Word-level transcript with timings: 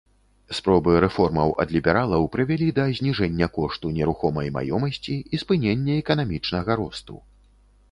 Спробы 0.59 0.93
рэформаў 1.03 1.49
ад 1.63 1.73
лібералаў 1.75 2.25
прывялі 2.37 2.69
да 2.79 2.87
зніжэння 3.01 3.49
кошту 3.59 3.93
нерухомай 3.99 4.47
маёмасці 4.57 5.15
і 5.21 5.35
спынення 5.45 5.97
эканамічнага 6.03 6.71
росту. 6.85 7.23